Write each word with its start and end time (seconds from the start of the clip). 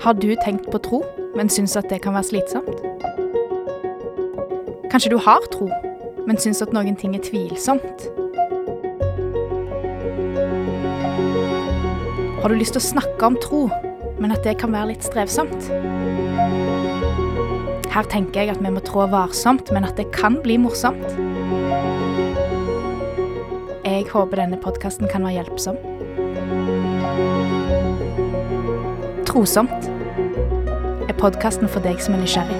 Har 0.00 0.14
du 0.14 0.36
tenkt 0.44 0.70
på 0.72 0.78
tro, 0.78 1.02
men 1.36 1.50
syns 1.52 1.74
at 1.76 1.90
det 1.92 1.98
kan 2.00 2.14
være 2.16 2.24
slitsomt? 2.24 2.78
Kanskje 4.88 5.10
du 5.12 5.18
har 5.20 5.44
tro, 5.52 5.66
men 6.24 6.40
syns 6.40 6.62
at 6.64 6.72
noen 6.72 6.96
ting 6.96 7.12
er 7.18 7.20
tvilsomt? 7.26 8.06
Har 12.40 12.48
du 12.48 12.56
lyst 12.56 12.72
til 12.72 12.80
å 12.80 12.86
snakke 12.86 13.28
om 13.28 13.36
tro, 13.44 13.66
men 14.16 14.32
at 14.32 14.40
det 14.48 14.56
kan 14.62 14.72
være 14.72 14.94
litt 14.94 15.04
strevsomt? 15.04 15.68
Her 17.92 18.08
tenker 18.08 18.40
jeg 18.40 18.56
at 18.56 18.64
vi 18.64 18.72
må 18.72 18.80
trå 18.80 19.04
varsomt, 19.12 19.68
men 19.68 19.84
at 19.84 20.00
det 20.00 20.08
kan 20.16 20.40
bli 20.40 20.56
morsomt. 20.64 21.12
Jeg 23.84 24.08
håper 24.08 24.46
denne 24.46 24.64
podkasten 24.64 25.12
kan 25.12 25.28
være 25.28 25.42
hjelpsom. 25.42 25.76
Trosomt 29.30 29.70
er 31.06 31.14
podkasten 31.14 31.68
for 31.70 31.78
deg 31.86 32.00
som 32.02 32.16
er 32.16 32.24
nysgjerrig. 32.24 32.56